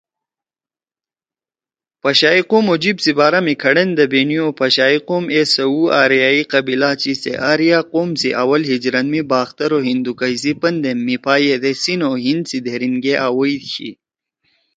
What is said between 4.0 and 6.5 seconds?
بینی او پشائی قوم اے سؤُو آریائی